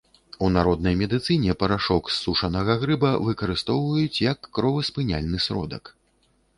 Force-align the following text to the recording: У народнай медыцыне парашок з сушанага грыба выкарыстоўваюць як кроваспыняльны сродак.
У 0.45 0.47
народнай 0.53 0.95
медыцыне 1.01 1.55
парашок 1.65 2.09
з 2.13 2.19
сушанага 2.23 2.79
грыба 2.87 3.13
выкарыстоўваюць 3.29 4.21
як 4.31 4.53
кроваспыняльны 4.57 5.37
сродак. 5.49 5.99